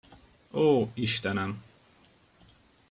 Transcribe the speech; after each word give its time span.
Ó, 0.51 0.87
istenem! 0.93 1.63